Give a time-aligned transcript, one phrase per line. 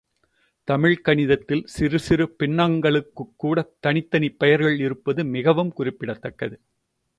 [0.67, 6.57] தமிழ்க் கணிதத்தில் சிறு சிறு பின்னங்களுக்குக்கூடத் தனித்தனிப் பெயர்கள் இருப்பது மிகவும் குறிப்பிடத்தக்கது.